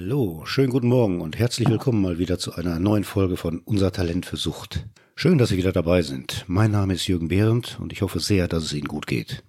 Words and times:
Hallo, 0.00 0.44
schönen 0.44 0.70
guten 0.70 0.86
Morgen 0.86 1.20
und 1.20 1.40
herzlich 1.40 1.68
willkommen 1.68 2.00
mal 2.00 2.20
wieder 2.20 2.38
zu 2.38 2.54
einer 2.54 2.78
neuen 2.78 3.02
Folge 3.02 3.36
von 3.36 3.58
Unser 3.58 3.90
Talent 3.90 4.26
für 4.26 4.36
Sucht. 4.36 4.86
Schön, 5.16 5.38
dass 5.38 5.48
Sie 5.48 5.56
wieder 5.56 5.72
dabei 5.72 6.02
sind. 6.02 6.44
Mein 6.46 6.70
Name 6.70 6.94
ist 6.94 7.08
Jürgen 7.08 7.26
Behrendt 7.26 7.78
und 7.80 7.92
ich 7.92 8.02
hoffe 8.02 8.20
sehr, 8.20 8.46
dass 8.46 8.62
es 8.62 8.72
Ihnen 8.72 8.86
gut 8.86 9.08
geht. 9.08 9.42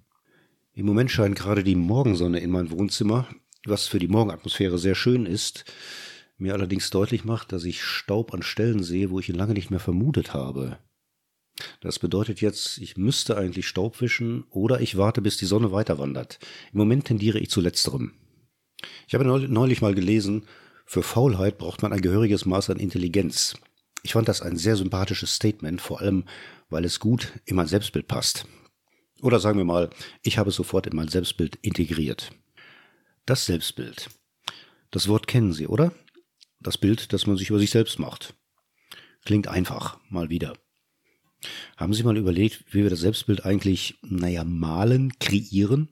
Im 0.74 0.86
Moment 0.86 1.12
scheint 1.12 1.36
gerade 1.36 1.62
die 1.62 1.76
Morgensonne 1.76 2.40
in 2.40 2.50
mein 2.50 2.72
Wohnzimmer, 2.72 3.28
was 3.64 3.86
für 3.86 4.00
die 4.00 4.08
Morgenatmosphäre 4.08 4.76
sehr 4.76 4.96
schön 4.96 5.24
ist, 5.24 5.66
mir 6.36 6.52
allerdings 6.52 6.90
deutlich 6.90 7.24
macht, 7.24 7.52
dass 7.52 7.62
ich 7.62 7.84
Staub 7.84 8.34
an 8.34 8.42
Stellen 8.42 8.82
sehe, 8.82 9.10
wo 9.10 9.20
ich 9.20 9.28
ihn 9.28 9.36
lange 9.36 9.54
nicht 9.54 9.70
mehr 9.70 9.78
vermutet 9.78 10.34
habe. 10.34 10.78
Das 11.80 12.00
bedeutet 12.00 12.40
jetzt, 12.40 12.78
ich 12.78 12.96
müsste 12.96 13.36
eigentlich 13.36 13.68
Staub 13.68 14.00
wischen 14.00 14.42
oder 14.50 14.80
ich 14.80 14.96
warte, 14.96 15.22
bis 15.22 15.36
die 15.36 15.46
Sonne 15.46 15.70
weiter 15.70 16.00
wandert. 16.00 16.40
Im 16.72 16.78
Moment 16.78 17.04
tendiere 17.04 17.38
ich 17.38 17.50
zu 17.50 17.60
letzterem. 17.60 18.14
Ich 19.10 19.14
habe 19.14 19.24
neulich 19.24 19.82
mal 19.82 19.92
gelesen, 19.92 20.46
für 20.86 21.02
Faulheit 21.02 21.58
braucht 21.58 21.82
man 21.82 21.92
ein 21.92 22.00
gehöriges 22.00 22.46
Maß 22.46 22.70
an 22.70 22.78
Intelligenz. 22.78 23.56
Ich 24.04 24.12
fand 24.12 24.28
das 24.28 24.40
ein 24.40 24.56
sehr 24.56 24.76
sympathisches 24.76 25.34
Statement, 25.34 25.80
vor 25.80 26.00
allem 26.00 26.26
weil 26.68 26.84
es 26.84 27.00
gut 27.00 27.32
in 27.44 27.56
mein 27.56 27.66
Selbstbild 27.66 28.06
passt. 28.06 28.46
Oder 29.20 29.40
sagen 29.40 29.58
wir 29.58 29.64
mal, 29.64 29.90
ich 30.22 30.38
habe 30.38 30.50
es 30.50 30.54
sofort 30.54 30.86
in 30.86 30.94
mein 30.94 31.08
Selbstbild 31.08 31.56
integriert. 31.56 32.30
Das 33.26 33.46
Selbstbild. 33.46 34.10
Das 34.92 35.08
Wort 35.08 35.26
kennen 35.26 35.52
Sie, 35.54 35.66
oder? 35.66 35.92
Das 36.60 36.78
Bild, 36.78 37.12
das 37.12 37.26
man 37.26 37.36
sich 37.36 37.50
über 37.50 37.58
sich 37.58 37.70
selbst 37.70 37.98
macht. 37.98 38.36
Klingt 39.24 39.48
einfach, 39.48 39.98
mal 40.08 40.30
wieder. 40.30 40.52
Haben 41.76 41.94
Sie 41.94 42.04
mal 42.04 42.16
überlegt, 42.16 42.64
wie 42.70 42.84
wir 42.84 42.90
das 42.90 43.00
Selbstbild 43.00 43.44
eigentlich, 43.44 43.98
naja, 44.02 44.44
malen, 44.44 45.18
kreieren? 45.18 45.88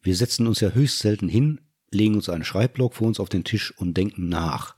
Wir 0.00 0.16
setzen 0.16 0.46
uns 0.46 0.60
ja 0.60 0.70
höchst 0.70 1.00
selten 1.00 1.28
hin, 1.28 1.60
legen 1.94 2.14
uns 2.14 2.28
einen 2.28 2.44
Schreibblock 2.44 2.94
vor 2.94 3.06
uns 3.06 3.20
auf 3.20 3.28
den 3.28 3.44
Tisch 3.44 3.72
und 3.78 3.96
denken 3.96 4.28
nach. 4.28 4.76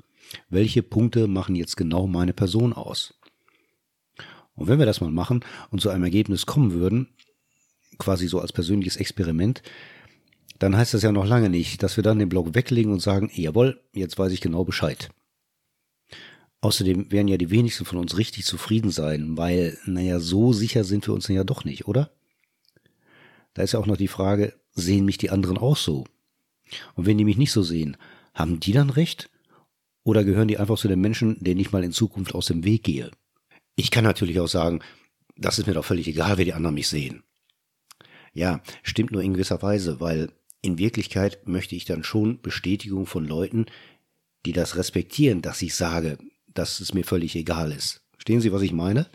Welche 0.48 0.82
Punkte 0.82 1.26
machen 1.26 1.54
jetzt 1.54 1.76
genau 1.76 2.06
meine 2.06 2.32
Person 2.32 2.72
aus? 2.72 3.14
Und 4.54 4.68
wenn 4.68 4.78
wir 4.78 4.86
das 4.86 5.00
mal 5.00 5.10
machen 5.10 5.44
und 5.70 5.80
zu 5.80 5.90
einem 5.90 6.04
Ergebnis 6.04 6.46
kommen 6.46 6.72
würden, 6.72 7.08
quasi 7.98 8.26
so 8.28 8.40
als 8.40 8.52
persönliches 8.52 8.96
Experiment, 8.96 9.62
dann 10.58 10.76
heißt 10.76 10.94
das 10.94 11.02
ja 11.02 11.12
noch 11.12 11.26
lange 11.26 11.50
nicht, 11.50 11.82
dass 11.82 11.96
wir 11.96 12.04
dann 12.04 12.18
den 12.18 12.28
Block 12.28 12.54
weglegen 12.54 12.92
und 12.92 13.00
sagen, 13.00 13.30
jawohl, 13.34 13.80
jetzt 13.92 14.18
weiß 14.18 14.32
ich 14.32 14.40
genau 14.40 14.64
Bescheid. 14.64 15.10
Außerdem 16.60 17.12
werden 17.12 17.28
ja 17.28 17.36
die 17.36 17.50
wenigsten 17.50 17.84
von 17.84 17.98
uns 17.98 18.16
richtig 18.16 18.46
zufrieden 18.46 18.90
sein, 18.90 19.36
weil, 19.36 19.76
naja, 19.84 20.20
so 20.20 20.52
sicher 20.52 20.84
sind 20.84 21.06
wir 21.06 21.14
uns 21.14 21.28
ja 21.28 21.44
doch 21.44 21.64
nicht, 21.64 21.86
oder? 21.86 22.10
Da 23.52 23.62
ist 23.62 23.72
ja 23.72 23.80
auch 23.80 23.86
noch 23.86 23.96
die 23.96 24.08
Frage, 24.08 24.54
sehen 24.72 25.04
mich 25.04 25.18
die 25.18 25.30
anderen 25.30 25.58
auch 25.58 25.76
so? 25.76 26.04
Und 26.94 27.06
wenn 27.06 27.18
die 27.18 27.24
mich 27.24 27.36
nicht 27.36 27.52
so 27.52 27.62
sehen, 27.62 27.96
haben 28.32 28.60
die 28.60 28.72
dann 28.72 28.90
recht? 28.90 29.30
Oder 30.02 30.24
gehören 30.24 30.48
die 30.48 30.58
einfach 30.58 30.78
zu 30.78 30.88
den 30.88 31.00
Menschen, 31.00 31.36
denen 31.42 31.60
ich 31.60 31.72
mal 31.72 31.84
in 31.84 31.92
Zukunft 31.92 32.34
aus 32.34 32.46
dem 32.46 32.64
Weg 32.64 32.84
gehe? 32.84 33.10
Ich 33.76 33.90
kann 33.90 34.04
natürlich 34.04 34.40
auch 34.40 34.48
sagen, 34.48 34.80
das 35.36 35.58
ist 35.58 35.66
mir 35.66 35.74
doch 35.74 35.84
völlig 35.84 36.06
egal, 36.06 36.38
wie 36.38 36.44
die 36.44 36.52
anderen 36.52 36.74
mich 36.74 36.88
sehen. 36.88 37.22
Ja, 38.32 38.62
stimmt 38.82 39.12
nur 39.12 39.22
in 39.22 39.34
gewisser 39.34 39.62
Weise, 39.62 40.00
weil 40.00 40.32
in 40.60 40.78
Wirklichkeit 40.78 41.46
möchte 41.46 41.76
ich 41.76 41.84
dann 41.84 42.04
schon 42.04 42.40
Bestätigung 42.40 43.06
von 43.06 43.24
Leuten, 43.24 43.66
die 44.46 44.52
das 44.52 44.76
respektieren, 44.76 45.42
dass 45.42 45.62
ich 45.62 45.74
sage, 45.74 46.18
dass 46.48 46.80
es 46.80 46.94
mir 46.94 47.04
völlig 47.04 47.36
egal 47.36 47.72
ist. 47.72 48.02
Stehen 48.18 48.40
Sie, 48.40 48.52
was 48.52 48.62
ich 48.62 48.72
meine? 48.72 49.08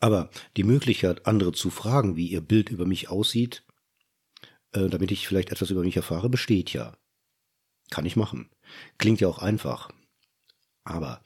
Aber 0.00 0.30
die 0.56 0.64
Möglichkeit, 0.64 1.26
andere 1.26 1.52
zu 1.52 1.70
fragen, 1.70 2.16
wie 2.16 2.26
ihr 2.26 2.40
Bild 2.40 2.70
über 2.70 2.86
mich 2.86 3.08
aussieht, 3.08 3.62
äh, 4.72 4.88
damit 4.88 5.10
ich 5.10 5.28
vielleicht 5.28 5.50
etwas 5.50 5.70
über 5.70 5.82
mich 5.82 5.96
erfahre, 5.96 6.28
besteht 6.28 6.72
ja. 6.72 6.96
Kann 7.90 8.06
ich 8.06 8.16
machen. 8.16 8.50
Klingt 8.98 9.20
ja 9.20 9.28
auch 9.28 9.38
einfach. 9.38 9.90
Aber 10.84 11.22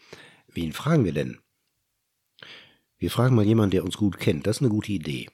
wen 0.48 0.72
fragen 0.72 1.04
wir 1.04 1.12
denn? 1.12 1.38
Wir 2.98 3.10
fragen 3.10 3.34
mal 3.36 3.44
jemanden, 3.44 3.72
der 3.72 3.84
uns 3.84 3.96
gut 3.96 4.18
kennt. 4.18 4.46
Das 4.46 4.56
ist 4.56 4.62
eine 4.62 4.70
gute 4.70 4.92
Idee. 4.92 5.28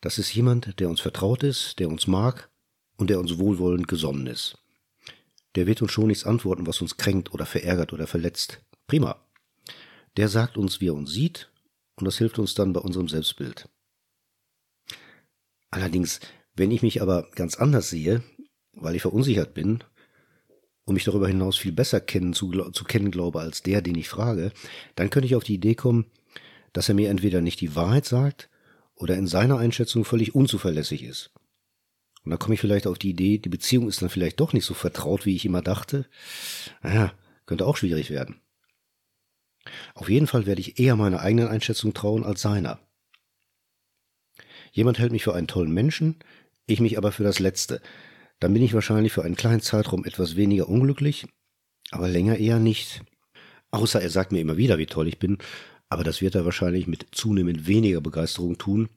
Das 0.00 0.18
ist 0.18 0.34
jemand, 0.34 0.80
der 0.80 0.88
uns 0.88 1.00
vertraut 1.00 1.42
ist, 1.42 1.78
der 1.78 1.88
uns 1.88 2.06
mag 2.06 2.50
und 2.96 3.08
der 3.08 3.18
uns 3.18 3.38
wohlwollend 3.38 3.88
gesonnen 3.88 4.26
ist. 4.26 4.58
Der 5.54 5.66
wird 5.66 5.82
uns 5.82 5.92
schon 5.92 6.08
nichts 6.08 6.24
antworten, 6.24 6.66
was 6.66 6.80
uns 6.80 6.96
kränkt 6.96 7.32
oder 7.32 7.46
verärgert 7.46 7.92
oder 7.92 8.06
verletzt. 8.06 8.62
Prima. 8.86 9.24
Der 10.16 10.28
sagt 10.28 10.56
uns, 10.56 10.80
wie 10.80 10.88
er 10.88 10.94
uns 10.94 11.10
sieht, 11.10 11.50
und 11.96 12.04
das 12.04 12.18
hilft 12.18 12.38
uns 12.38 12.54
dann 12.54 12.72
bei 12.72 12.80
unserem 12.80 13.08
Selbstbild. 13.08 13.68
Allerdings 15.70 16.20
wenn 16.54 16.70
ich 16.70 16.82
mich 16.82 17.02
aber 17.02 17.28
ganz 17.34 17.56
anders 17.56 17.88
sehe, 17.90 18.22
weil 18.72 18.94
ich 18.94 19.02
verunsichert 19.02 19.54
bin 19.54 19.82
und 20.84 20.94
mich 20.94 21.04
darüber 21.04 21.28
hinaus 21.28 21.56
viel 21.56 21.72
besser 21.72 22.00
kennen, 22.00 22.32
zu, 22.32 22.50
zu 22.72 22.84
kennen 22.84 23.10
glaube 23.10 23.40
als 23.40 23.62
der, 23.62 23.82
den 23.82 23.96
ich 23.96 24.08
frage, 24.08 24.52
dann 24.94 25.10
könnte 25.10 25.26
ich 25.26 25.34
auf 25.34 25.44
die 25.44 25.54
Idee 25.54 25.74
kommen, 25.74 26.06
dass 26.72 26.88
er 26.88 26.94
mir 26.94 27.10
entweder 27.10 27.40
nicht 27.40 27.60
die 27.60 27.74
Wahrheit 27.76 28.04
sagt 28.04 28.48
oder 28.94 29.16
in 29.16 29.26
seiner 29.26 29.58
Einschätzung 29.58 30.04
völlig 30.04 30.34
unzuverlässig 30.34 31.02
ist. 31.02 31.30
Und 32.24 32.30
dann 32.30 32.38
komme 32.38 32.54
ich 32.54 32.60
vielleicht 32.60 32.86
auf 32.86 32.98
die 32.98 33.10
Idee, 33.10 33.38
die 33.38 33.48
Beziehung 33.48 33.88
ist 33.88 34.00
dann 34.00 34.08
vielleicht 34.08 34.38
doch 34.40 34.52
nicht 34.52 34.64
so 34.64 34.74
vertraut, 34.74 35.26
wie 35.26 35.34
ich 35.34 35.44
immer 35.44 35.62
dachte. 35.62 36.06
Naja, 36.82 37.12
könnte 37.46 37.66
auch 37.66 37.76
schwierig 37.76 38.10
werden. 38.10 38.40
Auf 39.94 40.08
jeden 40.08 40.26
Fall 40.26 40.46
werde 40.46 40.60
ich 40.60 40.78
eher 40.78 40.96
meiner 40.96 41.20
eigenen 41.20 41.48
Einschätzung 41.48 41.94
trauen 41.94 42.24
als 42.24 42.42
seiner. 42.42 42.78
Jemand 44.72 44.98
hält 44.98 45.12
mich 45.12 45.22
für 45.22 45.34
einen 45.34 45.46
tollen 45.46 45.72
Menschen, 45.72 46.16
ich 46.66 46.80
mich 46.80 46.98
aber 46.98 47.12
für 47.12 47.22
das 47.22 47.38
Letzte. 47.38 47.80
Dann 48.40 48.54
bin 48.54 48.62
ich 48.62 48.74
wahrscheinlich 48.74 49.12
für 49.12 49.22
einen 49.22 49.36
kleinen 49.36 49.60
Zeitraum 49.60 50.04
etwas 50.04 50.34
weniger 50.34 50.68
unglücklich, 50.68 51.26
aber 51.90 52.08
länger 52.08 52.38
eher 52.38 52.58
nicht. 52.58 53.02
Außer 53.70 54.00
er 54.00 54.10
sagt 54.10 54.32
mir 54.32 54.40
immer 54.40 54.56
wieder, 54.56 54.78
wie 54.78 54.86
toll 54.86 55.08
ich 55.08 55.18
bin, 55.18 55.38
aber 55.88 56.04
das 56.04 56.22
wird 56.22 56.34
er 56.34 56.46
wahrscheinlich 56.46 56.86
mit 56.86 57.06
zunehmend 57.12 57.66
weniger 57.66 58.00
Begeisterung 58.00 58.56
tun, 58.56 58.88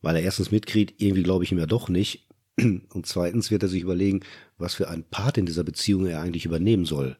weil 0.00 0.16
er 0.16 0.22
erstens 0.22 0.52
mitkriegt, 0.52 1.00
irgendwie 1.02 1.24
glaube 1.24 1.44
ich 1.44 1.52
ihm 1.52 1.58
ja 1.58 1.66
doch 1.66 1.88
nicht, 1.88 2.28
und 2.58 3.06
zweitens 3.06 3.50
wird 3.50 3.64
er 3.64 3.68
sich 3.68 3.82
überlegen, 3.82 4.20
was 4.56 4.74
für 4.74 4.88
einen 4.88 5.04
Part 5.04 5.36
in 5.36 5.46
dieser 5.46 5.64
Beziehung 5.64 6.06
er 6.06 6.22
eigentlich 6.22 6.46
übernehmen 6.46 6.84
soll. 6.84 7.16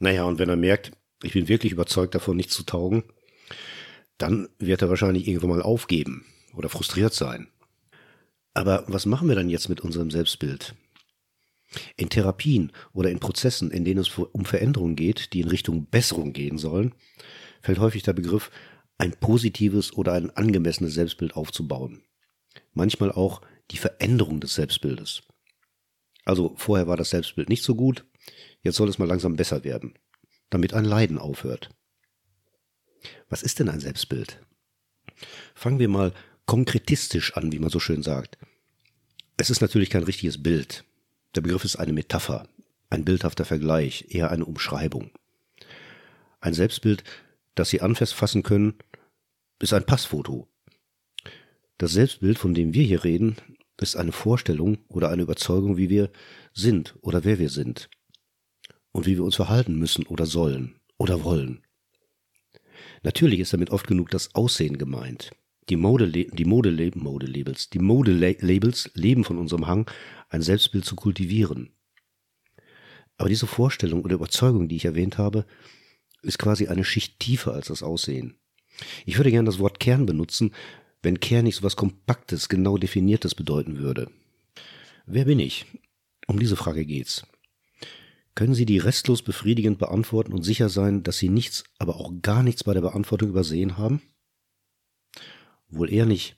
Naja, 0.00 0.24
und 0.24 0.38
wenn 0.40 0.48
er 0.48 0.56
merkt, 0.56 0.92
ich 1.22 1.32
bin 1.32 1.48
wirklich 1.48 1.72
überzeugt 1.72 2.14
davon, 2.16 2.36
nicht 2.36 2.50
zu 2.50 2.64
taugen, 2.64 3.04
dann 4.22 4.48
wird 4.58 4.82
er 4.82 4.88
wahrscheinlich 4.88 5.26
irgendwann 5.26 5.50
mal 5.50 5.62
aufgeben 5.62 6.24
oder 6.54 6.68
frustriert 6.68 7.12
sein. 7.12 7.48
Aber 8.54 8.84
was 8.86 9.04
machen 9.04 9.28
wir 9.28 9.34
dann 9.34 9.48
jetzt 9.48 9.68
mit 9.68 9.80
unserem 9.80 10.10
Selbstbild? 10.10 10.76
In 11.96 12.08
Therapien 12.08 12.70
oder 12.92 13.10
in 13.10 13.18
Prozessen, 13.18 13.70
in 13.70 13.84
denen 13.84 14.00
es 14.00 14.16
um 14.16 14.44
Veränderungen 14.44 14.94
geht, 14.94 15.32
die 15.32 15.40
in 15.40 15.48
Richtung 15.48 15.86
Besserung 15.86 16.32
gehen 16.32 16.58
sollen, 16.58 16.94
fällt 17.62 17.80
häufig 17.80 18.02
der 18.04 18.12
Begriff, 18.12 18.50
ein 18.98 19.12
positives 19.12 19.92
oder 19.92 20.12
ein 20.12 20.30
angemessenes 20.30 20.94
Selbstbild 20.94 21.34
aufzubauen. 21.34 22.02
Manchmal 22.74 23.10
auch 23.10 23.40
die 23.72 23.78
Veränderung 23.78 24.38
des 24.38 24.54
Selbstbildes. 24.54 25.22
Also 26.24 26.54
vorher 26.56 26.86
war 26.86 26.96
das 26.96 27.10
Selbstbild 27.10 27.48
nicht 27.48 27.64
so 27.64 27.74
gut, 27.74 28.04
jetzt 28.62 28.76
soll 28.76 28.88
es 28.88 28.98
mal 28.98 29.08
langsam 29.08 29.34
besser 29.34 29.64
werden, 29.64 29.94
damit 30.50 30.74
ein 30.74 30.84
Leiden 30.84 31.18
aufhört. 31.18 31.70
Was 33.28 33.42
ist 33.42 33.58
denn 33.58 33.68
ein 33.68 33.80
Selbstbild? 33.80 34.40
Fangen 35.54 35.78
wir 35.78 35.88
mal 35.88 36.12
konkretistisch 36.46 37.36
an, 37.36 37.52
wie 37.52 37.58
man 37.58 37.70
so 37.70 37.80
schön 37.80 38.02
sagt. 38.02 38.38
Es 39.36 39.50
ist 39.50 39.60
natürlich 39.60 39.90
kein 39.90 40.02
richtiges 40.02 40.42
Bild. 40.42 40.84
Der 41.34 41.40
Begriff 41.40 41.64
ist 41.64 41.76
eine 41.76 41.92
Metapher, 41.92 42.48
ein 42.90 43.04
bildhafter 43.04 43.44
Vergleich, 43.44 44.06
eher 44.10 44.30
eine 44.30 44.44
Umschreibung. 44.44 45.10
Ein 46.40 46.54
Selbstbild, 46.54 47.04
das 47.54 47.70
Sie 47.70 47.80
anfest 47.80 48.14
fassen 48.14 48.42
können, 48.42 48.74
ist 49.60 49.72
ein 49.72 49.86
Passfoto. 49.86 50.48
Das 51.78 51.92
Selbstbild, 51.92 52.38
von 52.38 52.54
dem 52.54 52.74
wir 52.74 52.84
hier 52.84 53.04
reden, 53.04 53.36
ist 53.80 53.96
eine 53.96 54.12
Vorstellung 54.12 54.78
oder 54.88 55.08
eine 55.08 55.22
Überzeugung, 55.22 55.76
wie 55.76 55.88
wir 55.88 56.10
sind 56.52 56.96
oder 57.00 57.24
wer 57.24 57.38
wir 57.38 57.48
sind 57.48 57.88
und 58.92 59.06
wie 59.06 59.16
wir 59.16 59.24
uns 59.24 59.36
verhalten 59.36 59.76
müssen 59.78 60.06
oder 60.06 60.26
sollen 60.26 60.76
oder 60.98 61.24
wollen. 61.24 61.62
Natürlich 63.02 63.40
ist 63.40 63.52
damit 63.52 63.70
oft 63.70 63.86
genug 63.86 64.10
das 64.10 64.34
Aussehen 64.34 64.78
gemeint. 64.78 65.30
Die 65.68 65.76
Mode, 65.76 66.08
die 66.08 66.44
Mode, 66.44 66.92
Mode-Labels, 66.94 67.70
die 67.70 67.78
Mode-Labels 67.78 68.90
leben 68.94 69.24
von 69.24 69.38
unserem 69.38 69.66
Hang, 69.66 69.90
ein 70.28 70.42
Selbstbild 70.42 70.84
zu 70.84 70.96
kultivieren. 70.96 71.70
Aber 73.16 73.28
diese 73.28 73.46
Vorstellung 73.46 74.02
oder 74.02 74.14
Überzeugung, 74.14 74.68
die 74.68 74.76
ich 74.76 74.84
erwähnt 74.84 75.18
habe, 75.18 75.46
ist 76.22 76.38
quasi 76.38 76.66
eine 76.66 76.84
Schicht 76.84 77.20
tiefer 77.20 77.52
als 77.54 77.68
das 77.68 77.82
Aussehen. 77.82 78.34
Ich 79.06 79.16
würde 79.16 79.30
gern 79.30 79.44
das 79.44 79.58
Wort 79.58 79.80
Kern 79.80 80.06
benutzen, 80.06 80.52
wenn 81.02 81.20
Kern 81.20 81.44
nicht 81.44 81.56
so 81.56 81.62
was 81.62 81.76
Kompaktes, 81.76 82.48
genau 82.48 82.78
Definiertes 82.78 83.34
bedeuten 83.34 83.78
würde. 83.78 84.10
Wer 85.06 85.24
bin 85.24 85.40
ich? 85.40 85.66
Um 86.26 86.38
diese 86.38 86.56
Frage 86.56 86.84
geht's. 86.84 87.24
Können 88.34 88.54
Sie 88.54 88.64
die 88.64 88.78
restlos 88.78 89.22
befriedigend 89.22 89.78
beantworten 89.78 90.32
und 90.32 90.42
sicher 90.42 90.68
sein, 90.68 91.02
dass 91.02 91.18
Sie 91.18 91.28
nichts, 91.28 91.64
aber 91.78 91.96
auch 91.96 92.12
gar 92.22 92.42
nichts 92.42 92.64
bei 92.64 92.72
der 92.72 92.80
Beantwortung 92.80 93.28
übersehen 93.28 93.76
haben? 93.76 94.00
Wohl 95.68 95.92
eher 95.92 96.06
nicht. 96.06 96.36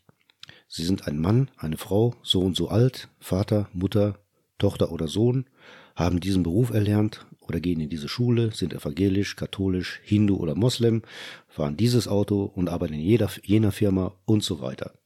Sie 0.67 0.85
sind 0.85 1.06
ein 1.06 1.20
Mann, 1.20 1.50
eine 1.56 1.76
Frau, 1.76 2.17
so 2.23 2.41
und 2.41 2.56
so 2.56 2.69
alt, 2.69 3.08
Vater, 3.20 3.69
Mutter, 3.73 4.19
Tochter 4.58 4.91
oder 4.91 5.06
Sohn, 5.06 5.46
haben 5.94 6.19
diesen 6.19 6.43
Beruf 6.43 6.70
erlernt 6.70 7.26
oder 7.41 7.61
gehen 7.61 7.81
in 7.81 7.91
diese 7.91 8.08
Schule, 8.08 8.50
sind 8.52 8.73
evangelisch, 8.73 9.37
katholisch, 9.37 10.00
Hindu 10.02 10.37
oder 10.37 10.56
Moslem, 10.56 11.02
fahren 11.46 11.76
dieses 11.76 12.08
Auto 12.08 12.44
und 12.44 12.69
arbeiten 12.69 12.94
in 12.94 13.00
jeder, 13.00 13.31
jener 13.44 13.70
Firma 13.70 14.17
und 14.25 14.43
so 14.43 14.61
weiter. 14.61 14.99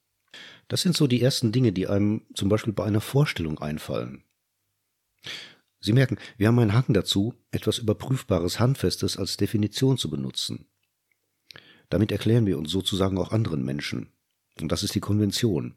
Das 0.69 0.83
sind 0.83 0.97
so 0.97 1.07
die 1.07 1.21
ersten 1.21 1.53
Dinge, 1.53 1.73
die 1.73 1.87
einem 1.87 2.23
zum 2.35 2.49
Beispiel 2.49 2.73
bei 2.73 2.85
einer 2.85 3.01
Vorstellung 3.01 3.59
einfallen. 3.59 4.23
Sie 5.81 5.93
merken, 5.93 6.19
wir 6.37 6.49
haben 6.49 6.59
einen 6.59 6.73
Hang 6.73 6.87
dazu, 6.89 7.35
etwas 7.51 7.79
Überprüfbares, 7.79 8.59
Handfestes 8.59 9.17
als 9.17 9.37
Definition 9.37 9.97
zu 9.97 10.11
benutzen. 10.11 10.67
Damit 11.89 12.13
erklären 12.13 12.47
wir 12.47 12.59
uns 12.59 12.71
sozusagen 12.71 13.19
auch 13.19 13.33
anderen 13.33 13.65
Menschen. 13.65 14.13
Und 14.61 14.73
das 14.73 14.83
ist 14.83 14.95
die 14.95 15.01
Konvention. 15.01 15.77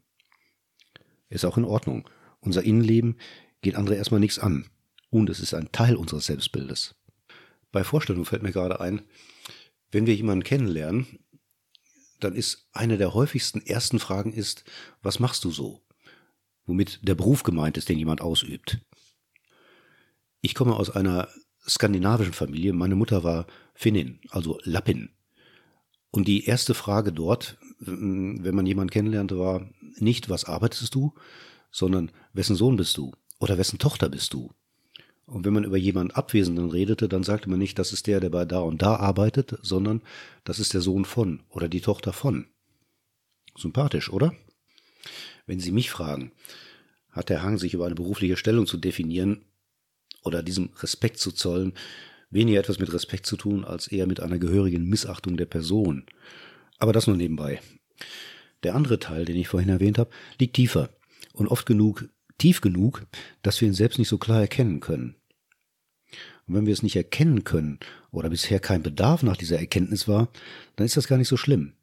Ist 1.30 1.46
auch 1.46 1.58
in 1.58 1.66
Ordnung. 1.66 2.10
Unser 2.40 2.64
Innenleben 2.64 3.18
geht 3.62 3.76
andere 3.76 3.96
erstmal 3.96 4.20
nichts 4.20 4.40
an. 4.40 4.70
Und 5.10 5.30
es 5.30 5.40
ist 5.40 5.54
ein 5.54 5.72
Teil 5.72 5.96
unseres 5.96 6.26
Selbstbildes. 6.26 6.96
Bei 7.72 7.84
Vorstellung 7.84 8.26
fällt 8.26 8.44
mir 8.44 8.52
gerade 8.52 8.82
ein, 8.82 9.04
wenn 9.92 10.06
wir 10.06 10.16
jemanden 10.16 10.44
kennenlernen, 10.44 11.20
dann 12.20 12.34
ist 12.36 12.68
eine 12.72 12.98
der 12.98 13.14
häufigsten 13.14 13.62
ersten 13.62 14.00
Fragen 14.00 14.34
ist, 14.34 14.64
was 15.02 15.20
machst 15.20 15.44
du 15.44 15.52
so? 15.52 15.82
Womit 16.66 17.00
der 17.08 17.16
Beruf 17.16 17.44
gemeint 17.44 17.78
ist, 17.78 17.90
den 17.90 17.98
jemand 17.98 18.22
ausübt. 18.22 18.80
Ich 20.42 20.56
komme 20.56 20.76
aus 20.76 20.90
einer 20.90 21.28
skandinavischen 21.68 22.34
Familie. 22.34 22.74
Meine 22.74 22.96
Mutter 22.96 23.24
war 23.24 23.46
Finnin, 23.76 24.20
also 24.30 24.60
Lappin. 24.64 25.10
Und 26.10 26.28
die 26.28 26.46
erste 26.46 26.74
Frage 26.74 27.14
dort, 27.14 27.58
wenn 27.80 28.56
man 28.56 28.66
jemanden 28.66 28.92
kennenlernte, 28.92 29.40
war 29.40 29.70
nicht, 29.98 30.30
was 30.30 30.46
arbeitest 30.46 30.94
du, 30.94 31.14
sondern 31.72 32.12
wessen 32.34 32.56
Sohn 32.56 32.76
bist 32.76 32.98
du 32.98 33.14
oder 33.40 33.58
wessen 33.58 33.80
Tochter 33.80 34.10
bist 34.10 34.34
du? 34.34 34.52
Und 35.26 35.46
wenn 35.46 35.54
man 35.54 35.64
über 35.64 35.78
jemanden 35.78 36.14
Abwesenden 36.14 36.70
redete, 36.70 37.08
dann 37.08 37.24
sagte 37.24 37.50
man 37.50 37.60
nicht, 37.60 37.80
das 37.80 37.94
ist 37.94 38.08
der, 38.08 38.20
der 38.20 38.30
bei 38.30 38.44
da 38.44 38.60
und 38.60 38.82
da 38.82 38.98
arbeitet, 38.98 39.58
sondern 39.62 40.02
das 40.44 40.60
ist 40.60 40.74
der 40.74 40.82
Sohn 40.82 41.06
von 41.06 41.44
oder 41.50 41.70
die 41.70 41.80
Tochter 41.80 42.12
von. 42.12 42.48
Sympathisch, 43.56 44.12
oder? 44.12 44.34
Wenn 45.46 45.60
Sie 45.60 45.72
mich 45.72 45.90
fragen, 45.90 46.32
hat 47.12 47.30
der 47.30 47.44
Hang, 47.44 47.58
sich 47.58 47.74
über 47.74 47.86
eine 47.86 47.96
berufliche 47.96 48.38
Stellung 48.38 48.66
zu 48.66 48.78
definieren 48.78 49.46
oder 50.24 50.44
diesem 50.44 50.70
Respekt 50.80 51.18
zu 51.18 51.32
zollen, 51.32 51.74
weniger 52.30 52.60
etwas 52.60 52.80
mit 52.80 52.92
Respekt 52.94 53.26
zu 53.26 53.38
tun, 53.38 53.66
als 53.66 53.88
eher 53.88 54.08
mit 54.08 54.20
einer 54.20 54.40
gehörigen 54.40 54.86
Missachtung 54.86 55.38
der 55.38 55.46
Person. 55.46 56.06
Aber 56.78 56.94
das 56.94 57.08
nur 57.08 57.18
nebenbei. 57.18 57.62
Der 58.64 58.76
andere 58.76 59.00
Teil, 59.00 59.26
den 59.26 59.36
ich 59.36 59.48
vorhin 59.48 59.70
erwähnt 59.70 59.98
habe, 59.98 60.12
liegt 60.40 60.56
tiefer 60.56 60.90
und 61.34 61.48
oft 61.48 61.66
genug, 61.66 62.10
tief 62.38 62.62
genug, 62.62 63.06
dass 63.42 63.60
wir 63.62 63.68
ihn 63.68 63.74
selbst 63.74 64.00
nicht 64.00 64.10
so 64.10 64.18
klar 64.18 64.42
erkennen 64.42 64.80
können. 64.80 65.16
Und 66.48 66.56
wenn 66.56 66.66
wir 66.66 66.74
es 66.74 66.84
nicht 66.84 66.96
erkennen 66.96 67.44
können 67.44 67.80
oder 68.12 68.30
bisher 68.30 68.60
kein 68.60 68.84
Bedarf 68.84 69.24
nach 69.24 69.38
dieser 69.38 69.60
Erkenntnis 69.60 70.08
war, 70.08 70.30
dann 70.76 70.86
ist 70.86 70.98
das 70.98 71.08
gar 71.08 71.18
nicht 71.18 71.28
so 71.28 71.38
schlimm. 71.38 71.74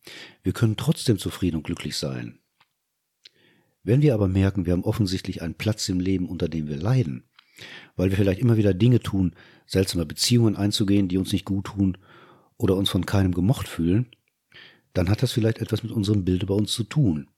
Wir 0.43 0.53
können 0.53 0.77
trotzdem 0.77 1.19
zufrieden 1.19 1.57
und 1.57 1.63
glücklich 1.63 1.97
sein. 1.97 2.39
Wenn 3.83 4.03
wir 4.03 4.15
aber 4.15 4.29
merken, 4.29 4.67
wir 4.67 4.73
haben 4.73 4.85
offensichtlich 4.85 5.41
einen 5.41 5.55
Platz 5.55 5.89
im 5.89 6.01
Leben, 6.01 6.29
unter 6.29 6.49
dem 6.49 6.69
wir 6.69 6.77
leiden, 6.77 7.25
weil 7.97 8.11
wir 8.11 8.17
vielleicht 8.17 8.41
immer 8.41 8.57
wieder 8.57 8.75
Dinge 8.75 9.01
tun, 9.01 9.35
seltsame 9.67 10.07
Beziehungen 10.07 10.57
einzugehen, 10.57 11.09
die 11.09 11.19
uns 11.19 11.33
nicht 11.33 11.45
gut 11.45 11.67
tun 11.67 11.99
oder 12.57 12.77
uns 12.77 12.91
von 12.91 13.07
keinem 13.07 13.33
gemocht 13.33 13.69
fühlen, 13.69 14.07
dann 14.95 15.09
hat 15.09 15.23
das 15.23 15.33
vielleicht 15.33 15.59
etwas 15.59 15.83
mit 15.83 15.93
unserem 15.93 16.25
Bild 16.25 16.43
über 16.43 16.55
uns 16.55 16.73
zu 16.73 16.85
tun. 16.85 17.29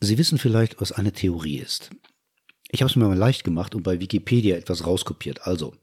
Sie 0.00 0.18
wissen 0.18 0.38
vielleicht, 0.38 0.80
was 0.80 0.92
eine 0.92 1.12
Theorie 1.12 1.58
ist. 1.58 1.90
Ich 2.70 2.82
habe 2.82 2.90
es 2.90 2.96
mir 2.96 3.06
mal 3.06 3.16
leicht 3.16 3.44
gemacht 3.44 3.74
und 3.74 3.82
bei 3.82 4.00
Wikipedia 4.00 4.56
etwas 4.56 4.86
rauskopiert. 4.86 5.46
Also, 5.46 5.74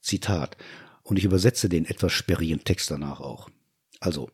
Zitat. 0.00 0.56
Und 1.02 1.18
ich 1.18 1.24
übersetze 1.24 1.68
den 1.68 1.84
etwas 1.84 2.12
sperrigen 2.12 2.64
Text 2.64 2.90
danach 2.90 3.20
auch. 3.20 3.48
Also, 4.00 4.30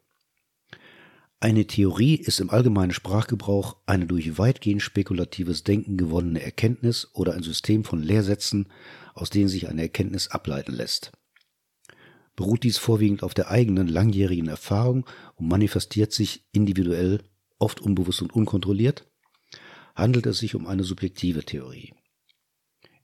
eine 1.45 1.67
Theorie 1.67 2.15
ist 2.15 2.41
im 2.41 2.49
allgemeinen 2.49 2.95
Sprachgebrauch 2.95 3.77
eine 3.85 4.07
durch 4.07 4.39
weitgehend 4.39 4.81
spekulatives 4.81 5.63
Denken 5.63 5.99
gewonnene 5.99 6.43
Erkenntnis 6.43 7.11
oder 7.13 7.35
ein 7.35 7.43
System 7.43 7.85
von 7.85 8.03
Lehrsätzen, 8.03 8.73
aus 9.13 9.29
denen 9.29 9.49
sich 9.49 9.69
eine 9.69 9.83
Erkenntnis 9.83 10.29
ableiten 10.29 10.73
lässt. 10.73 11.13
Beruht 12.35 12.63
dies 12.63 12.79
vorwiegend 12.79 13.23
auf 13.23 13.35
der 13.35 13.51
eigenen 13.51 13.89
langjährigen 13.89 14.49
Erfahrung 14.49 15.05
und 15.35 15.49
manifestiert 15.49 16.15
sich 16.15 16.47
individuell, 16.53 17.23
oft 17.59 17.83
unbewusst 17.83 18.23
und 18.23 18.35
unkontrolliert, 18.35 19.07
handelt 19.95 20.25
es 20.25 20.39
sich 20.39 20.55
um 20.55 20.67
eine 20.67 20.83
subjektive 20.83 21.45
Theorie. 21.45 21.93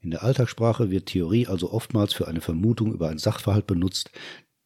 In 0.00 0.12
der 0.12 0.22
Alltagssprache 0.22 0.90
wird 0.90 1.04
Theorie 1.04 1.46
also 1.46 1.70
oftmals 1.72 2.14
für 2.14 2.26
eine 2.26 2.40
Vermutung 2.40 2.94
über 2.94 3.10
einen 3.10 3.18
Sachverhalt 3.18 3.66
benutzt, 3.66 4.10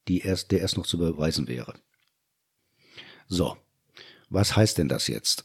die 0.07 0.21
erst, 0.21 0.53
der 0.53 0.61
erst 0.61 0.77
noch 0.77 0.87
zu 0.87 0.97
beweisen 0.97 1.49
wäre. 1.49 1.75
So, 3.27 3.57
was 4.35 4.57
heißt 4.57 4.79
denn 4.79 4.89
das 4.89 5.09
jetzt? 5.09 5.45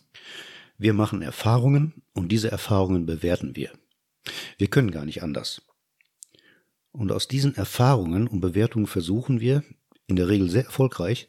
Wir 0.77 0.93
machen 0.93 1.21
Erfahrungen 1.21 2.01
und 2.13 2.31
diese 2.31 2.51
Erfahrungen 2.51 3.05
bewerten 3.05 3.55
wir. 3.55 3.71
Wir 4.57 4.67
können 4.67 4.91
gar 4.91 5.05
nicht 5.05 5.23
anders. 5.23 5.61
Und 6.91 7.11
aus 7.11 7.27
diesen 7.27 7.55
Erfahrungen 7.55 8.27
und 8.27 8.41
Bewertungen 8.41 8.87
versuchen 8.87 9.39
wir, 9.39 9.63
in 10.07 10.15
der 10.15 10.27
Regel 10.27 10.49
sehr 10.49 10.65
erfolgreich, 10.65 11.27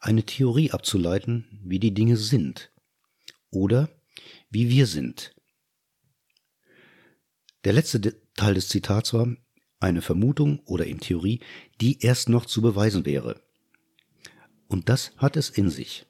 eine 0.00 0.24
Theorie 0.24 0.70
abzuleiten, 0.70 1.60
wie 1.62 1.78
die 1.78 1.94
Dinge 1.94 2.16
sind. 2.16 2.72
Oder 3.50 3.88
wie 4.50 4.70
wir 4.70 4.86
sind. 4.86 5.34
Der 7.64 7.72
letzte 7.72 8.00
Teil 8.34 8.54
des 8.54 8.68
Zitats 8.68 9.12
war 9.12 9.28
eine 9.80 10.02
Vermutung 10.02 10.60
oder 10.66 10.86
in 10.86 11.00
Theorie, 11.00 11.40
die 11.80 12.00
erst 12.00 12.28
noch 12.28 12.46
zu 12.46 12.62
beweisen 12.62 13.04
wäre. 13.04 13.42
Und 14.68 14.88
das 14.88 15.12
hat 15.18 15.36
es 15.36 15.50
in 15.50 15.70
sich. 15.70 16.06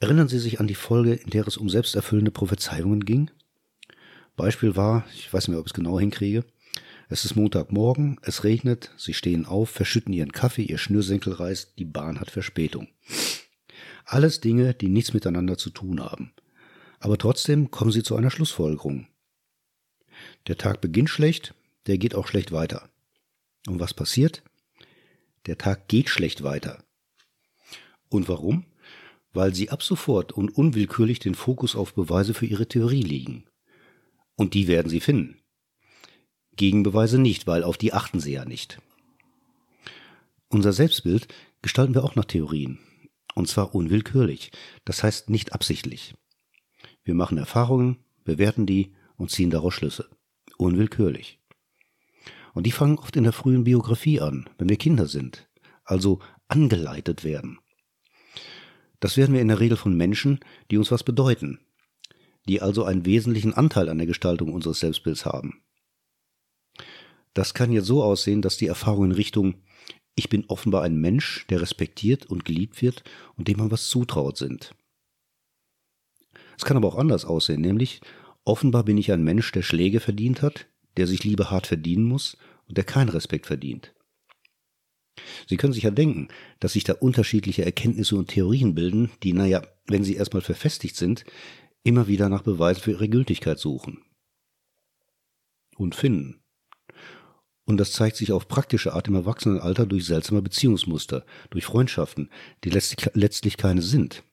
Erinnern 0.00 0.28
Sie 0.28 0.38
sich 0.38 0.60
an 0.60 0.66
die 0.66 0.74
Folge, 0.74 1.14
in 1.14 1.30
der 1.30 1.46
es 1.46 1.56
um 1.56 1.68
selbsterfüllende 1.68 2.30
Prophezeiungen 2.30 3.04
ging? 3.04 3.30
Beispiel 4.36 4.76
war, 4.76 5.04
ich 5.14 5.32
weiß 5.32 5.48
nicht 5.48 5.56
ob 5.56 5.66
ich 5.66 5.72
es 5.72 5.74
genau 5.74 5.98
hinkriege, 5.98 6.44
es 7.08 7.24
ist 7.24 7.34
Montagmorgen, 7.34 8.18
es 8.22 8.44
regnet, 8.44 8.92
Sie 8.96 9.14
stehen 9.14 9.46
auf, 9.46 9.70
verschütten 9.70 10.12
Ihren 10.12 10.32
Kaffee, 10.32 10.62
Ihr 10.62 10.78
Schnürsenkel 10.78 11.32
reißt, 11.32 11.78
die 11.78 11.84
Bahn 11.84 12.20
hat 12.20 12.30
Verspätung. 12.30 12.88
Alles 14.04 14.40
Dinge, 14.40 14.74
die 14.74 14.88
nichts 14.88 15.14
miteinander 15.14 15.58
zu 15.58 15.70
tun 15.70 16.00
haben 16.00 16.32
aber 17.00 17.18
trotzdem 17.18 17.70
kommen 17.70 17.92
sie 17.92 18.02
zu 18.02 18.16
einer 18.16 18.30
Schlussfolgerung. 18.30 19.06
Der 20.46 20.58
Tag 20.58 20.80
beginnt 20.80 21.10
schlecht, 21.10 21.54
der 21.86 21.98
geht 21.98 22.14
auch 22.14 22.26
schlecht 22.26 22.52
weiter. 22.52 22.90
Und 23.66 23.80
was 23.80 23.94
passiert? 23.94 24.42
Der 25.46 25.58
Tag 25.58 25.88
geht 25.88 26.08
schlecht 26.08 26.42
weiter. 26.42 26.82
Und 28.08 28.28
warum? 28.28 28.64
Weil 29.32 29.54
sie 29.54 29.70
ab 29.70 29.82
sofort 29.82 30.32
und 30.32 30.50
unwillkürlich 30.50 31.18
den 31.18 31.34
Fokus 31.34 31.76
auf 31.76 31.94
Beweise 31.94 32.34
für 32.34 32.46
ihre 32.46 32.66
Theorie 32.66 33.02
legen. 33.02 33.44
Und 34.36 34.54
die 34.54 34.68
werden 34.68 34.88
sie 34.88 35.00
finden. 35.00 35.40
Gegenbeweise 36.56 37.18
nicht, 37.18 37.46
weil 37.46 37.62
auf 37.62 37.76
die 37.76 37.92
achten 37.92 38.20
sie 38.20 38.32
ja 38.32 38.44
nicht. 38.44 38.80
Unser 40.48 40.72
Selbstbild 40.72 41.28
gestalten 41.62 41.94
wir 41.94 42.04
auch 42.04 42.16
nach 42.16 42.24
Theorien. 42.24 42.78
Und 43.34 43.48
zwar 43.48 43.74
unwillkürlich, 43.74 44.50
das 44.84 45.02
heißt 45.02 45.30
nicht 45.30 45.52
absichtlich. 45.52 46.14
Wir 47.04 47.14
machen 47.14 47.38
Erfahrungen, 47.38 47.98
bewerten 48.24 48.66
die 48.66 48.92
und 49.16 49.30
ziehen 49.30 49.50
daraus 49.50 49.74
Schlüsse. 49.74 50.08
Unwillkürlich. 50.56 51.38
Und 52.54 52.66
die 52.66 52.72
fangen 52.72 52.98
oft 52.98 53.14
in 53.16 53.24
der 53.24 53.32
frühen 53.32 53.64
Biografie 53.64 54.20
an, 54.20 54.48
wenn 54.58 54.68
wir 54.68 54.76
Kinder 54.76 55.06
sind, 55.06 55.48
also 55.84 56.18
angeleitet 56.48 57.22
werden. 57.22 57.60
Das 59.00 59.16
werden 59.16 59.34
wir 59.34 59.40
in 59.40 59.48
der 59.48 59.60
Regel 59.60 59.76
von 59.76 59.96
Menschen, 59.96 60.40
die 60.70 60.78
uns 60.78 60.90
was 60.90 61.04
bedeuten, 61.04 61.60
die 62.48 62.60
also 62.60 62.84
einen 62.84 63.06
wesentlichen 63.06 63.54
Anteil 63.54 63.88
an 63.88 63.98
der 63.98 64.06
Gestaltung 64.06 64.52
unseres 64.52 64.80
Selbstbilds 64.80 65.24
haben. 65.24 65.62
Das 67.34 67.54
kann 67.54 67.70
jetzt 67.70 67.86
so 67.86 68.02
aussehen, 68.02 68.42
dass 68.42 68.56
die 68.56 68.66
Erfahrungen 68.66 69.12
in 69.12 69.16
Richtung 69.16 69.62
ich 70.18 70.28
bin 70.28 70.44
offenbar 70.48 70.82
ein 70.82 71.00
Mensch, 71.00 71.46
der 71.48 71.60
respektiert 71.60 72.26
und 72.26 72.44
geliebt 72.44 72.82
wird 72.82 73.04
und 73.36 73.46
dem 73.46 73.58
man 73.58 73.70
was 73.70 73.88
zutraut 73.88 74.36
sind. 74.36 74.74
Es 76.56 76.64
kann 76.64 76.76
aber 76.76 76.88
auch 76.88 76.98
anders 76.98 77.24
aussehen, 77.24 77.60
nämlich 77.60 78.00
offenbar 78.44 78.82
bin 78.82 78.98
ich 78.98 79.12
ein 79.12 79.22
Mensch, 79.22 79.52
der 79.52 79.62
Schläge 79.62 80.00
verdient 80.00 80.42
hat, 80.42 80.66
der 80.96 81.06
sich 81.06 81.22
Liebe 81.22 81.52
hart 81.52 81.68
verdienen 81.68 82.02
muss 82.02 82.36
und 82.66 82.76
der 82.76 82.82
keinen 82.82 83.10
Respekt 83.10 83.46
verdient. 83.46 83.94
Sie 85.46 85.56
können 85.56 85.72
sich 85.72 85.84
ja 85.84 85.90
denken, 85.90 86.28
dass 86.60 86.72
sich 86.72 86.84
da 86.84 86.94
unterschiedliche 86.94 87.64
Erkenntnisse 87.64 88.16
und 88.16 88.28
Theorien 88.28 88.74
bilden, 88.74 89.10
die, 89.22 89.32
naja, 89.32 89.62
wenn 89.86 90.04
sie 90.04 90.16
erstmal 90.16 90.42
verfestigt 90.42 90.96
sind, 90.96 91.24
immer 91.82 92.08
wieder 92.08 92.28
nach 92.28 92.42
Beweisen 92.42 92.82
für 92.82 92.92
ihre 92.92 93.08
Gültigkeit 93.08 93.58
suchen. 93.58 94.02
Und 95.76 95.94
finden. 95.94 96.40
Und 97.64 97.76
das 97.76 97.92
zeigt 97.92 98.16
sich 98.16 98.32
auf 98.32 98.48
praktische 98.48 98.94
Art 98.94 99.08
im 99.08 99.14
Erwachsenenalter 99.14 99.86
durch 99.86 100.06
seltsame 100.06 100.42
Beziehungsmuster, 100.42 101.24
durch 101.50 101.66
Freundschaften, 101.66 102.30
die 102.64 102.70
letztlich, 102.70 103.56
keine 103.56 103.82
sind. 103.82 104.24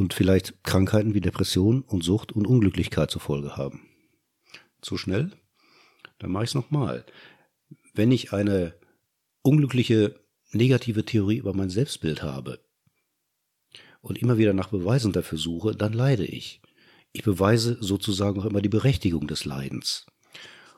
und 0.00 0.14
vielleicht 0.14 0.64
Krankheiten 0.64 1.12
wie 1.12 1.20
Depression 1.20 1.82
und 1.82 2.02
Sucht 2.02 2.32
und 2.32 2.46
Unglücklichkeit 2.46 3.10
zur 3.10 3.20
Folge 3.20 3.58
haben. 3.58 3.82
Zu 4.80 4.96
schnell? 4.96 5.30
Dann 6.18 6.30
mache 6.32 6.44
ich 6.44 6.50
es 6.50 6.54
nochmal. 6.54 7.04
Wenn 7.92 8.10
ich 8.10 8.32
eine 8.32 8.74
unglückliche 9.42 10.20
negative 10.52 11.04
Theorie 11.04 11.36
über 11.36 11.54
mein 11.54 11.70
Selbstbild 11.70 12.22
habe 12.22 12.60
und 14.00 14.18
immer 14.18 14.38
wieder 14.38 14.52
nach 14.52 14.68
Beweisen 14.68 15.12
dafür 15.12 15.38
suche, 15.38 15.74
dann 15.74 15.92
leide 15.92 16.24
ich. 16.24 16.60
Ich 17.12 17.22
beweise 17.22 17.76
sozusagen 17.80 18.40
auch 18.40 18.44
immer 18.44 18.62
die 18.62 18.68
Berechtigung 18.68 19.26
des 19.26 19.44
Leidens. 19.44 20.06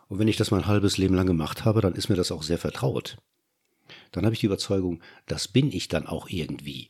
Und 0.08 0.18
wenn 0.18 0.28
ich 0.28 0.36
das 0.36 0.50
mein 0.50 0.66
halbes 0.66 0.98
Leben 0.98 1.14
lang 1.14 1.26
gemacht 1.26 1.64
habe, 1.64 1.80
dann 1.80 1.94
ist 1.94 2.08
mir 2.08 2.16
das 2.16 2.32
auch 2.32 2.42
sehr 2.42 2.58
vertraut. 2.58 3.18
Dann 4.10 4.24
habe 4.24 4.34
ich 4.34 4.40
die 4.40 4.46
Überzeugung, 4.46 5.02
das 5.26 5.48
bin 5.48 5.72
ich 5.72 5.88
dann 5.88 6.06
auch 6.06 6.28
irgendwie. 6.28 6.88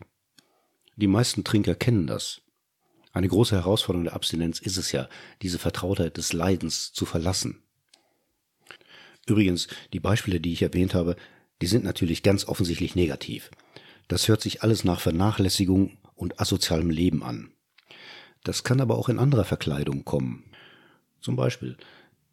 Die 0.97 1.07
meisten 1.07 1.45
Trinker 1.45 1.75
kennen 1.75 2.07
das. 2.07 2.43
Eine 3.13 3.29
große 3.29 3.55
Herausforderung 3.55 4.05
der 4.05 4.15
Abstinenz 4.15 4.59
ist 4.59 4.77
es 4.77 4.93
ja, 4.93 5.09
diese 5.43 5.59
Vertrautheit 5.59 6.17
des 6.17 6.33
Leidens 6.33 6.93
zu 6.93 7.05
verlassen. 7.05 7.63
Übrigens, 9.27 9.69
die 9.93 10.01
Beispiele, 10.01 10.41
die 10.41 10.53
ich 10.53 10.63
erwähnt 10.63 10.95
habe, 10.95 11.17
die 11.63 11.69
sind 11.69 11.85
natürlich 11.85 12.25
ganz 12.25 12.47
offensichtlich 12.47 12.97
negativ. 12.97 13.51
Das 14.09 14.27
hört 14.27 14.43
sich 14.43 14.63
alles 14.63 14.83
nach 14.83 15.01
Vernachlässigung 15.01 15.97
und 16.17 16.41
asozialem 16.41 16.91
Leben 16.91 17.23
an. 17.23 17.53
Das 18.43 18.65
kann 18.65 18.81
aber 18.81 18.99
auch 18.99 19.09
in 19.09 19.21
anderer 19.21 19.45
Verkleidung 19.45 20.05
kommen. 20.05 20.43
Zum 21.21 21.37
Beispiel, 21.37 21.77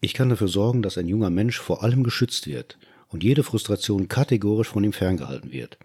ich 0.02 0.16
kann 0.16 0.30
dafür 0.30 0.48
sorgen, 0.48 0.82
dass 0.82 0.98
ein 0.98 1.08
junger 1.08 1.30
Mensch 1.30 1.60
vor 1.60 1.84
allem 1.84 2.04
geschützt 2.04 2.48
wird 2.48 2.80
und 3.08 3.24
jede 3.24 3.44
Frustration 3.44 4.08
kategorisch 4.08 4.70
von 4.70 4.84
ihm 4.84 4.94
ferngehalten 4.94 5.52
wird. 5.52 5.78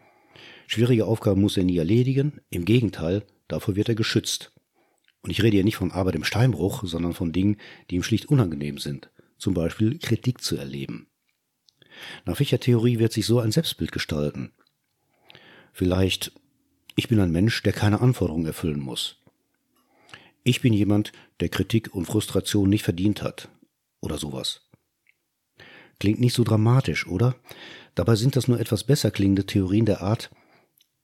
Schwierige 0.66 1.04
Aufgaben 1.04 1.42
muss 1.42 1.58
er 1.58 1.64
nie 1.64 1.76
erledigen, 1.76 2.40
im 2.48 2.64
Gegenteil, 2.64 3.24
dafür 3.46 3.76
wird 3.76 3.90
er 3.90 3.94
geschützt. 3.94 4.52
Und 5.20 5.30
ich 5.30 5.42
rede 5.42 5.56
hier 5.56 5.64
nicht 5.64 5.76
von 5.76 5.92
Arbeit 5.92 6.14
im 6.14 6.24
Steinbruch, 6.24 6.82
sondern 6.86 7.12
von 7.12 7.32
Dingen, 7.32 7.58
die 7.90 7.96
ihm 7.96 8.02
schlicht 8.02 8.30
unangenehm 8.30 8.78
sind, 8.78 9.10
zum 9.36 9.52
Beispiel 9.52 9.98
Kritik 9.98 10.40
zu 10.40 10.56
erleben. 10.56 11.08
Nach 12.24 12.38
welcher 12.38 12.60
Theorie 12.60 12.98
wird 12.98 13.12
sich 13.12 13.26
so 13.26 13.40
ein 13.40 13.52
Selbstbild 13.52 13.92
gestalten? 13.92 14.52
Vielleicht, 15.72 16.32
ich 16.96 17.08
bin 17.08 17.20
ein 17.20 17.32
Mensch, 17.32 17.62
der 17.62 17.72
keine 17.72 18.00
Anforderungen 18.00 18.46
erfüllen 18.46 18.80
muss. 18.80 19.16
Ich 20.42 20.60
bin 20.60 20.72
jemand, 20.72 21.12
der 21.40 21.48
Kritik 21.48 21.94
und 21.94 22.06
Frustration 22.06 22.68
nicht 22.68 22.84
verdient 22.84 23.22
hat. 23.22 23.48
Oder 24.00 24.18
sowas. 24.18 24.62
Klingt 25.98 26.20
nicht 26.20 26.34
so 26.34 26.44
dramatisch, 26.44 27.06
oder? 27.06 27.36
Dabei 27.94 28.16
sind 28.16 28.36
das 28.36 28.48
nur 28.48 28.60
etwas 28.60 28.84
besser 28.84 29.10
klingende 29.10 29.46
Theorien 29.46 29.86
der 29.86 30.02
Art, 30.02 30.30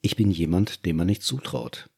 ich 0.02 0.16
bin 0.16 0.30
jemand, 0.30 0.86
dem 0.86 0.96
man 0.96 1.06
nicht 1.06 1.22
zutraut. 1.22 1.90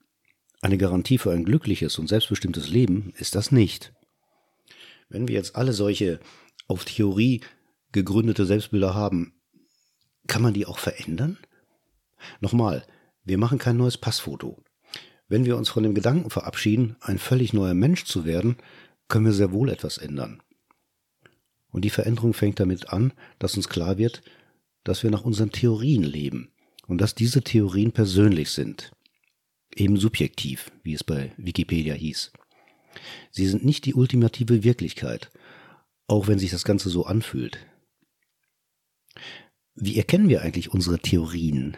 Eine 0.61 0.79
Garantie 0.79 1.19
für 1.19 1.33
ein 1.33 1.45
glückliches 1.45 1.99
und 1.99 2.09
selbstbestimmtes 2.09 2.69
Leben 2.69 3.13
ist 3.17 3.35
das 3.35 3.53
nicht. 3.53 3.93
Wenn 5.09 5.29
wir 5.29 5.35
jetzt 5.35 5.57
alle 5.57 5.73
solche 5.73 6.19
auf 6.67 6.85
Theorie 6.85 7.43
gegründete 7.93 8.47
Selbstbilder 8.47 8.95
haben, 8.95 9.35
kann 10.27 10.43
man 10.43 10.55
die 10.55 10.67
auch 10.67 10.79
verändern? 10.79 11.39
Nochmal, 12.41 12.87
wir 13.25 13.39
machen 13.39 13.59
kein 13.59 13.77
neues 13.77 13.99
Passfoto. 13.99 14.63
Wenn 15.29 15.45
wir 15.45 15.57
uns 15.57 15.69
von 15.69 15.83
dem 15.83 15.95
Gedanken 15.95 16.31
verabschieden, 16.31 16.97
ein 17.01 17.19
völlig 17.19 17.53
neuer 17.53 17.75
Mensch 17.75 18.05
zu 18.05 18.25
werden, 18.25 18.57
können 19.09 19.25
wir 19.27 19.33
sehr 19.33 19.53
wohl 19.53 19.71
etwas 19.71 19.99
ändern. 19.99 20.43
Und 21.71 21.85
die 21.85 21.91
Veränderung 21.91 22.35
fängt 22.35 22.61
damit 22.61 22.91
an, 22.91 23.13
dass 23.39 23.57
uns 23.57 23.69
klar 23.69 23.99
wird, 23.99 24.23
dass 24.85 25.03
wir 25.03 25.11
nach 25.11 25.25
unseren 25.25 25.53
Theorien 25.53 26.03
leben 26.03 26.53
und 26.87 27.01
dass 27.01 27.15
diese 27.15 27.43
Theorien 27.43 27.93
persönlich 27.93 28.51
sind. 28.51 28.93
Eben 29.75 29.97
subjektiv, 29.97 30.71
wie 30.83 30.93
es 30.93 31.03
bei 31.03 31.33
Wikipedia 31.39 31.95
hieß. 31.95 32.33
Sie 33.31 33.47
sind 33.47 33.65
nicht 33.65 33.87
die 33.87 33.95
ultimative 33.95 34.65
Wirklichkeit, 34.65 35.31
auch 36.07 36.27
wenn 36.27 36.39
sich 36.39 36.51
das 36.51 36.65
Ganze 36.65 36.91
so 36.91 37.07
anfühlt. 37.07 37.59
Wie 39.75 39.97
erkennen 39.97 40.29
wir 40.29 40.43
eigentlich 40.43 40.71
unsere 40.71 40.99
Theorien? 40.99 41.77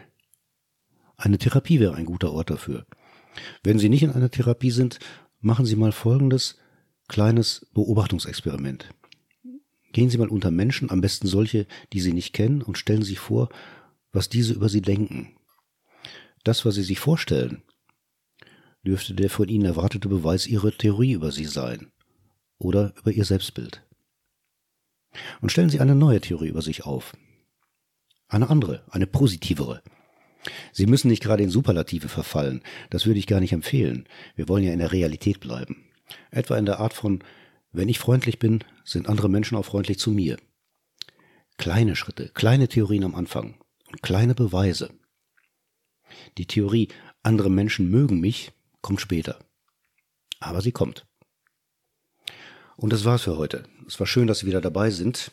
Eine 1.16 1.38
Therapie 1.38 1.80
wäre 1.80 1.94
ein 1.94 2.06
guter 2.06 2.32
Ort 2.32 2.50
dafür. 2.50 2.86
Wenn 3.62 3.78
Sie 3.78 3.88
nicht 3.88 4.02
in 4.02 4.10
einer 4.10 4.30
Therapie 4.30 4.70
sind, 4.70 4.98
machen 5.40 5.66
Sie 5.66 5.76
mal 5.76 5.92
folgendes 5.92 6.58
kleines 7.08 7.66
Beobachtungsexperiment. 7.74 8.90
Gehen 9.92 10.10
Sie 10.10 10.18
mal 10.18 10.28
unter 10.28 10.50
Menschen, 10.50 10.90
am 10.90 11.00
besten 11.00 11.28
solche, 11.28 11.66
die 11.92 12.00
Sie 12.00 12.12
nicht 12.12 12.32
kennen, 12.32 12.62
und 12.62 12.78
stellen 12.78 13.02
sich 13.02 13.20
vor, 13.20 13.48
was 14.12 14.28
diese 14.28 14.54
über 14.54 14.68
Sie 14.68 14.82
denken. 14.82 15.36
Das, 16.42 16.64
was 16.64 16.74
Sie 16.74 16.82
sich 16.82 16.98
vorstellen, 16.98 17.62
dürfte 18.84 19.14
der 19.14 19.30
von 19.30 19.48
Ihnen 19.48 19.64
erwartete 19.64 20.08
Beweis 20.08 20.46
Ihrer 20.46 20.72
Theorie 20.72 21.12
über 21.12 21.30
Sie 21.30 21.44
sein 21.44 21.92
oder 22.58 22.92
über 22.98 23.12
Ihr 23.12 23.24
Selbstbild. 23.24 23.84
Und 25.40 25.50
stellen 25.50 25.70
Sie 25.70 25.80
eine 25.80 25.94
neue 25.94 26.20
Theorie 26.20 26.48
über 26.48 26.62
sich 26.62 26.84
auf. 26.84 27.16
Eine 28.28 28.50
andere, 28.50 28.84
eine 28.90 29.06
positivere. 29.06 29.82
Sie 30.72 30.86
müssen 30.86 31.08
nicht 31.08 31.22
gerade 31.22 31.42
in 31.42 31.50
Superlative 31.50 32.08
verfallen, 32.08 32.62
das 32.90 33.06
würde 33.06 33.18
ich 33.18 33.26
gar 33.26 33.40
nicht 33.40 33.52
empfehlen. 33.52 34.06
Wir 34.34 34.48
wollen 34.48 34.64
ja 34.64 34.72
in 34.72 34.78
der 34.78 34.92
Realität 34.92 35.40
bleiben. 35.40 35.84
Etwa 36.30 36.56
in 36.58 36.66
der 36.66 36.80
Art 36.80 36.92
von, 36.92 37.22
wenn 37.72 37.88
ich 37.88 37.98
freundlich 37.98 38.38
bin, 38.38 38.62
sind 38.84 39.08
andere 39.08 39.28
Menschen 39.28 39.56
auch 39.56 39.64
freundlich 39.64 39.98
zu 39.98 40.10
mir. 40.10 40.36
Kleine 41.56 41.96
Schritte, 41.96 42.30
kleine 42.34 42.68
Theorien 42.68 43.04
am 43.04 43.14
Anfang 43.14 43.54
und 43.88 44.02
kleine 44.02 44.34
Beweise. 44.34 44.90
Die 46.36 46.46
Theorie, 46.46 46.88
andere 47.22 47.50
Menschen 47.50 47.90
mögen 47.90 48.20
mich, 48.20 48.52
kommt 48.80 49.00
später. 49.00 49.38
Aber 50.40 50.60
sie 50.60 50.72
kommt. 50.72 51.06
Und 52.76 52.92
das 52.92 53.04
war's 53.04 53.22
für 53.22 53.36
heute. 53.36 53.64
Es 53.86 53.98
war 54.00 54.06
schön, 54.06 54.26
dass 54.26 54.40
Sie 54.40 54.46
wieder 54.46 54.60
dabei 54.60 54.90
sind 54.90 55.30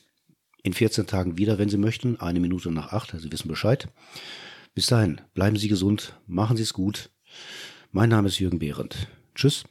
in 0.63 0.73
14 0.73 1.07
Tagen 1.07 1.37
wieder, 1.37 1.57
wenn 1.57 1.69
Sie 1.69 1.77
möchten. 1.77 2.19
Eine 2.19 2.39
Minute 2.39 2.71
nach 2.71 2.93
acht. 2.93 3.15
Sie 3.17 3.31
wissen 3.31 3.47
Bescheid. 3.47 3.87
Bis 4.73 4.87
dahin, 4.87 5.21
bleiben 5.33 5.57
Sie 5.57 5.67
gesund, 5.67 6.13
machen 6.27 6.55
Sie 6.55 6.63
es 6.63 6.73
gut. 6.73 7.09
Mein 7.91 8.09
Name 8.09 8.27
ist 8.27 8.39
Jürgen 8.39 8.59
Behrendt. 8.59 9.07
Tschüss. 9.35 9.65